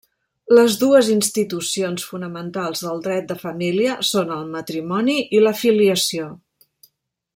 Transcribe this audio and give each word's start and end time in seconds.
Les 0.59 0.77
dues 0.83 1.09
institucions 1.15 2.07
fonamentals 2.13 2.81
del 2.87 3.03
dret 3.09 3.27
de 3.33 3.37
família 3.43 3.99
són 4.13 4.35
el 4.37 4.49
matrimoni 4.57 5.19
i 5.39 5.43
la 5.45 5.53
filiació. 5.61 6.31